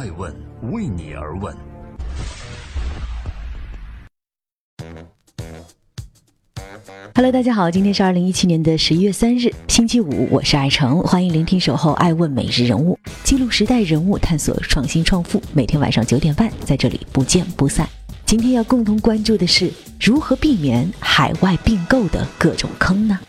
[0.00, 0.34] 爱问
[0.72, 1.54] 为你而问。
[7.14, 17.86] Hello，大家好，今天是二零一七年的十一月三日，星期五，我是爱成，欢迎聆听守候爱问每日人物，记录时代人物，探索创新创富，每天晚上九点半在这里不见不散。
[18.24, 19.70] 今天要共同关注的是
[20.00, 23.20] 如何避免海外并购的各种坑呢？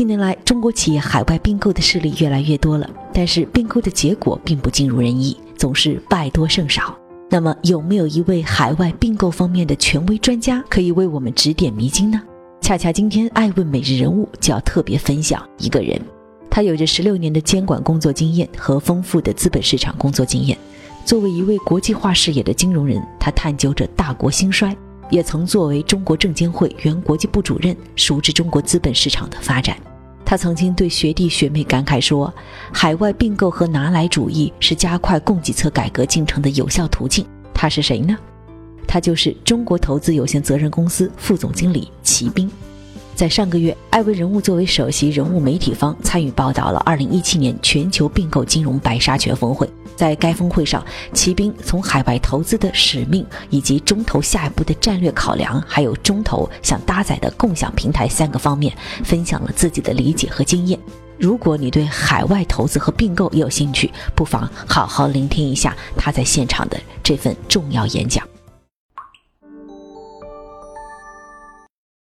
[0.00, 6.98] 近年来，中国企业海外并购的事例越来越多了，但是并购的结果并不尽如人意，总是败多胜少。
[7.28, 12.18] 那么有没有一位海外并购方面的权威专家可以为我们指点迷津呢？
[12.62, 16.00] 恰恰今天爱问每日人物就要特别分享一个人，
[16.48, 20.56] 他有着十六年的监管工作经验和丰富的资本市场工作经验。
[21.04, 24.74] 作为一位国际化视野的金融人，他探究着大国兴衰，
[25.10, 29.76] 也曾作为中国证监会原国际部主任，熟知中国资本市场的发展。
[30.30, 32.32] 他曾经对学弟学妹感慨说
[32.72, 38.16] ：“海外并购和拿来主义是加快供给侧改革进程的有效途径。”他是谁呢？
[38.86, 42.48] 他就是中国投资有限责任公司副总经理齐斌。
[43.16, 49.68] 在上个月，艾维人物作为首席人物媒体方参与报道了2017年全球并购金融白沙泉峰会。
[50.00, 60.80] 在该峰会上，骑兵从海外投资的使命，以及中投下一步的战略考量，还有中投想搭载的共享平台三个方面，分享了自己的理解和经验。
[61.18, 68.26] 如果你对海外投资和并购也有兴趣，不妨好好聆听一下他在现场的这份重要演讲。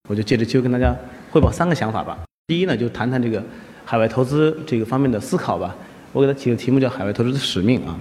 [0.09, 0.93] 我就借着机会跟大家
[1.31, 2.19] 汇报三个想法吧。
[2.47, 3.41] 第一呢，就谈谈这个
[3.85, 5.73] 海外投资这个方面的思考吧。
[6.13, 7.97] 我给他起个题目叫“海外投资的使命”啊。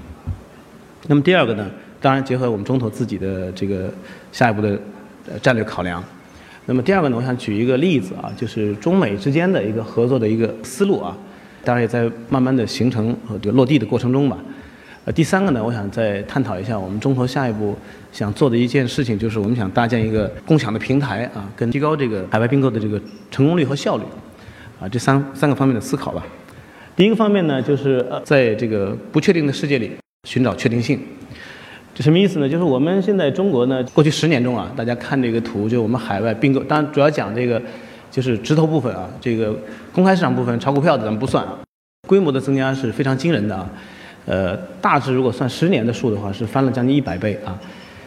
[1.07, 3.93] 那么第二个呢，当然结合我们中投自己的这个
[4.33, 4.79] 下一步的
[5.41, 6.03] 战略考量。
[6.65, 11.17] 那么第二个呢，我想举一个例子啊，就是中美之间的一个合作的一个思路啊，
[11.63, 14.37] 当然也在慢慢的形成和这个落地的过程中吧。
[15.05, 17.77] 呃，第三个呢，我想再探讨一下我们中投下一步
[18.11, 23.01] 想做的一件事情，就是我们想搭建一个共享的平台啊，跟提高这个海外并购的这个
[23.31, 24.03] 成功率和效率
[24.81, 26.27] 啊，这三三个方面的思考吧。
[26.97, 29.93] 第一个方面呢，就是呃，在这个不确定的世界里
[30.27, 30.99] 寻找确定性，
[31.95, 32.49] 这什么意思呢？
[32.49, 37.61] 就是我们现在中国呢，过去十年中啊，大家看这个图，就我们海外并购，当然主要讲这个
[38.11, 39.55] 就是直投部分啊，这个
[39.93, 41.59] 公开市场部分炒股票的咱们不算啊，
[42.09, 43.71] 规模的增加是非常惊人的啊，
[44.25, 47.61] 呃，大致如果算十年的数的话，是翻了将近一百倍啊，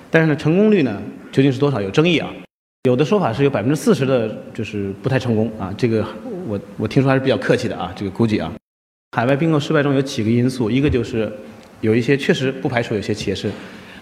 [0.10, 1.00] 但是呢，成功率呢
[1.32, 2.28] 究竟是多少有争议啊，
[2.86, 6.04] 有的说法是有百分之四十的，就是不太成功啊，这个
[6.48, 8.52] 我我听说还是比较客气的啊，这个估计啊。
[9.12, 11.31] 海外并购失败中有几个因素，一个就是
[11.81, 13.50] 有一些确实不排除有些企业是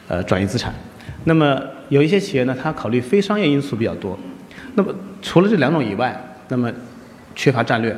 [0.09, 0.73] 呃转移资产，
[1.23, 1.57] 那么
[1.87, 4.19] 有一些企业呢，它考虑非商业因素比较多。
[4.75, 6.69] 那么除了这两种以外，那么
[7.37, 7.95] 缺乏战略，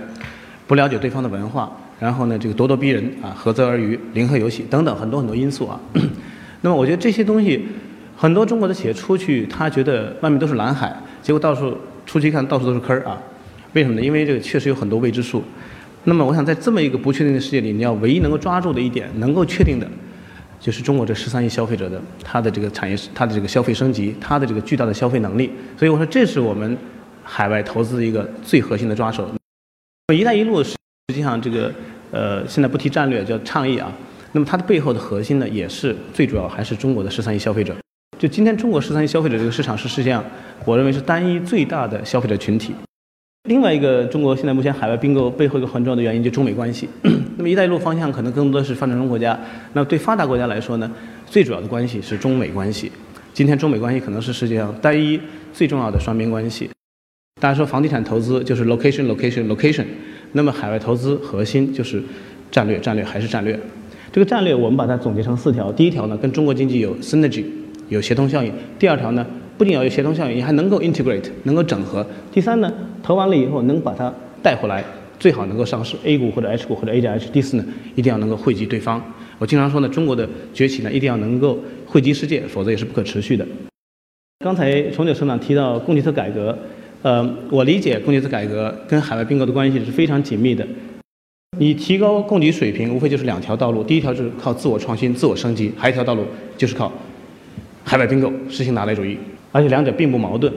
[0.67, 5.79] 不了解对方的文化，然后呢这个咄咄逼人啊，合则而渔，零和游戏等等很多很多因素啊。
[6.61, 7.65] 那么我觉得这些东西，
[8.15, 11.75] 很多中国的企业出去，他觉得外面都是蓝海，结果到处
[12.05, 13.19] 出去一看，到处都是坑儿啊。
[13.73, 14.01] 为什么呢？
[14.01, 15.43] 因为这个确实有很多未知数。
[16.05, 19.87] 那么，我想在这么一个不确定的世界里，你要唯一能够抓住的一点，能够确定的，
[20.59, 25.51] 就是中国这十三亿消费者的他的这个产业，他的这个消费升级，他的这个巨大的消费能力。
[25.77, 26.77] 所以我说，这是我们
[27.23, 29.29] 海外投资的一个最核心的抓手。
[30.13, 30.75] “一带一路”实
[31.13, 31.71] 际上这个
[32.11, 33.91] 呃，现在不提战略，叫倡议啊。
[34.31, 37.75] 那么它的背后的核心呢，也是最主要还是中国的十三亿消费者。
[38.17, 40.23] 就今天中国十三亿消费者这个市场是世界上，
[40.65, 42.73] 我认为是单一最大的消费者群体。
[43.45, 46.89] 另外一个，中国现在目前海外并购背后一个很重要的原因，就中美关系。
[47.37, 49.39] 那么“一带一路”方向可能更多的是发展中国家。
[49.71, 50.91] 那对发达国家来说呢，
[51.25, 52.91] 最主要的关系是中美关系。
[53.33, 55.17] 今天中美关系可能是世界上单一
[55.53, 56.69] 最重要的双边关系。
[57.39, 59.85] 大家说房地产投资就是 location location location，
[60.33, 62.03] 那么海外投资核心就是
[62.51, 63.57] 战略战略还是战略。
[64.11, 67.45] 这个战略我们把它总结成四条：第一条呢，跟中国经济有 synergy，
[67.87, 69.25] 有协同效应；第二条呢。
[69.59, 72.05] 不仅要有协同效应，你还能够 integrate，能够整合。
[72.31, 74.11] 第三呢，投完了以后能把它
[74.41, 74.81] 带回来，
[75.19, 77.29] 最好能够上市 A 股或者 H 股或者 A 加 H。
[77.29, 79.03] 第四呢，一定要能够惠及对方。
[79.37, 83.45] 我经常说呢，中国的崛起呢，一定要能够惠及世界，否则也是不可持续的。
[84.45, 86.57] 刚才崇九省长提到供给侧改革，
[87.01, 90.65] 呃，我理解供给侧改革跟海外并购的关系是非常紧密的。
[91.57, 96.23] 你提高供给水平，无非就是两条道路：第一条就是靠自我创新、自我升级；还有一条道路
[96.55, 96.89] 就是靠
[97.83, 99.17] 海外并购实行拿来主义。
[99.51, 100.53] 而且两者并不矛盾，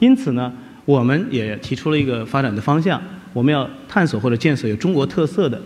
[0.00, 0.52] 因此呢，
[0.84, 3.00] 我们也提出了一个发展的方向，
[3.32, 5.60] 我们要探索或者建设有中国特色的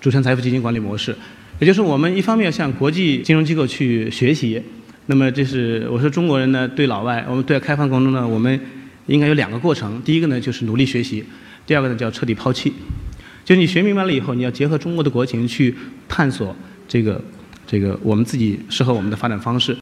[0.00, 1.16] 主权财富基金管理模式，
[1.58, 4.62] 也就是我们一方面要向国际金融机构去学习，
[5.06, 8.60] 那么这是我说中国人呢对老外，我们对外开放过程中呢，我们
[9.06, 11.24] 应该有两个过程，第一个呢就是努力学习，
[11.66, 12.72] 第二个呢叫彻底抛弃。
[13.44, 15.74] 就你学明白了以后，你要结合中国的国情去
[16.06, 16.54] 探索
[16.86, 17.18] 这个
[17.66, 19.74] 这个我们自己适合我们的发展方式。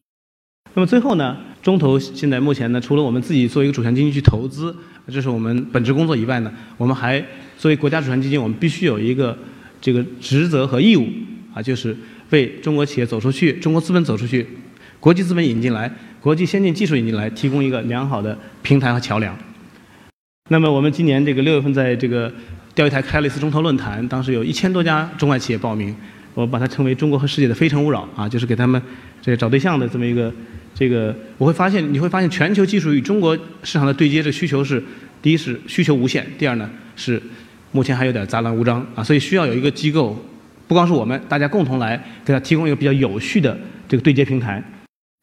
[0.72, 1.36] 那么最后呢，
[1.66, 4.72] 中投现在目前呢，除了我们自己做一个主权基金去投资，
[5.08, 7.18] 这是我们本职工作以外呢，我们还
[7.58, 9.36] 作为国家主权基金，我们必须有一个
[9.80, 11.08] 这个职责和义务
[11.52, 11.96] 啊，就是
[12.30, 14.46] 为中国企业走出去、中国资本走出去、
[15.00, 19.36] 国际资本引进来、国际先进技术引进来，提供一个良好的平台和桥梁。
[20.48, 22.32] 那么我们今年这个六月份在这个
[22.76, 25.92] 钓鱼台开了一次中投论坛，当时有一千多家中外企业报名，
[26.36, 28.80] 我把它称为中国和世界的非诚勿扰啊，就是给他们
[29.22, 30.30] 这个找对象的这么一个
[30.74, 34.82] 这个，我会发现你会发现全球技术与中国市场的对接，这需求是
[35.22, 37.20] 第一是需求无限，第二呢是
[37.72, 40.14] 目前还有点杂乱无章啊，所以需要有一个机构，
[40.68, 43.58] 不光是我们，大家共同来给他提供一个比较有序的
[43.88, 44.62] 这个对接平台。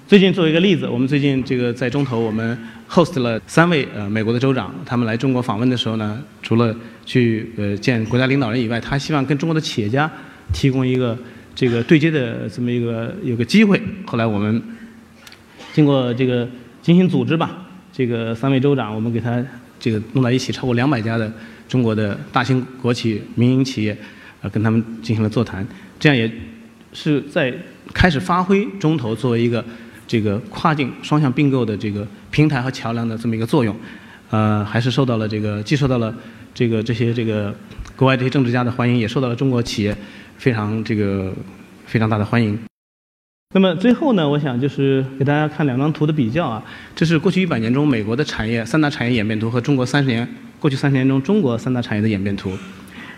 [0.08, 2.58] 最近作为一个例子，我们最近这个在中投，我们
[2.90, 6.76] host 了三位呃美国的州长，他们来中国访问的时候呢，除了
[7.06, 10.12] 去呃见国家领导人以外，他希望跟中国的企业家
[10.52, 11.18] 提供一个
[11.56, 13.82] 这个对接的这么一个有个机会。
[14.06, 14.62] 后来我们
[15.74, 16.48] 经过这个
[16.82, 19.44] 精心组织吧，这个三位州长，我们给他
[19.80, 21.32] 这个弄到一起，超过两百家的
[21.70, 23.98] 中国的大型国企、民营企业，
[24.42, 25.66] 呃，跟他们进行了座谈，
[26.00, 26.30] 这样也
[26.92, 27.54] 是在
[27.94, 29.64] 开始发挥中投作为一个。
[30.06, 33.76] 这个跨境双向并购的这个平台和桥梁的这么一个作用，
[34.30, 36.14] 呃，还是受到了这个既受到了
[36.54, 37.56] 这个这些这个
[37.96, 39.96] 国外这些政治家的欢迎，也受到了中国企业
[40.38, 41.34] 非常这个
[41.86, 42.58] 非常大的欢迎。
[43.56, 46.64] 那么最后呢，我想就是给大家看两张图的比较啊，
[46.96, 50.28] 这是过去一百年中美国的产业三大产业演变图和中国三十年
[50.60, 52.52] 过去三十年中中国三大产业的演变图。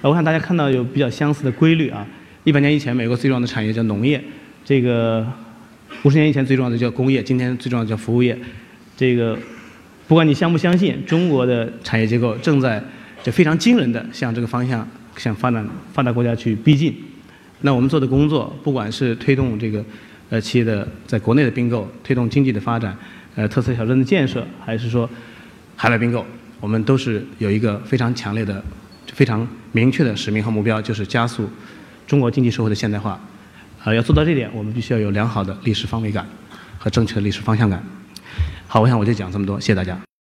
[0.01, 2.05] 我想大家看到有比较相似的规律啊。
[2.43, 4.23] 一百年以前，美国最重要的产业叫农业，
[4.63, 5.25] 这个。
[6.03, 8.37] 五十年以前最重要的叫工业，今天最重要的叫服务业。
[8.97, 9.37] 这个
[10.07, 12.83] 不管你相不相信，中国的产业结构正在
[13.25, 14.87] 就非常惊人的向这个方向
[15.17, 16.95] 向发展发达国家去逼近。
[17.61, 19.83] 那我们做的工作，不管是推动这个
[20.29, 22.95] 呃企业的在国内的并购，推动经济的发展，
[23.33, 25.09] 呃特色小镇的建设，还是说
[25.75, 26.23] 海外并购，
[26.59, 28.63] 我们都是有一个非常强烈的、
[29.11, 31.49] 非常明确的使命和目标，就是加速
[32.05, 33.19] 中国经济社会的现代化。
[33.83, 36.27] 啊，要做到这点，我们必须要有良好的历史方位感
[36.77, 37.83] 和正确的历史方向感。
[38.67, 40.14] 好，我想我就讲这么多，谢谢大家。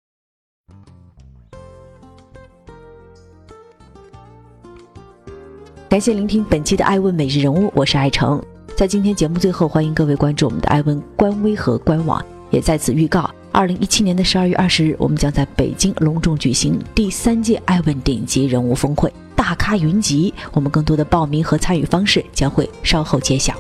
[5.94, 8.42] 感谢聆听本期的《爱问每日人物》，我是爱成。
[8.76, 12.20] 在今天节目最后，欢迎各位关注我们的爱问官微和官网，
[12.50, 19.14] 也在此预告：二零一七年的十二月二十日，我们将在北京隆重举行第三届爱问顶级人物峰会。
[19.36, 23.54] 大咖云集，我们更多的报名和参与方式将会稍后揭晓。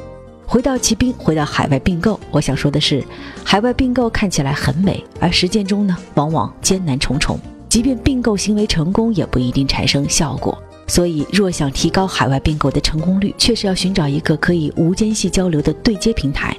[0.47, 3.05] 回到骑兵，回到海外并购，我想说的是，
[3.43, 7.39] 海外并购看起来很美，而实践中呢，往往艰难重重。
[7.69, 10.57] 即便并购行为成功，也不一定产生效果。
[10.93, 16.55] 所以，若想提高海外并购的成功率，确实要寻找一个可以无间隙交流的对接平台。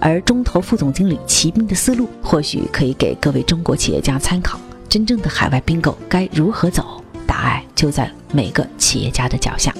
[0.00, 4.58] 而中投副总经理齐兵的思路，或许可以给各位中国企业家参考。
[4.88, 7.04] 真正的海外并购该如何走？
[7.26, 9.70] 答案就在每个企业家的脚下。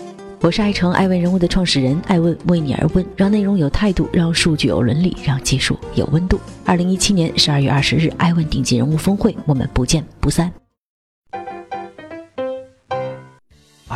[0.42, 6.38] 我是爱成爱问人物的创始人，爱问为你而问，让内容有态度，让数据有伦理，让技术有温度。
[6.66, 10.52] 二零一七年十二月二十日，爱问顶级人物峰会，我们不见不散。